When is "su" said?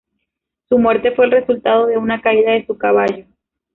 0.67-0.79, 2.65-2.75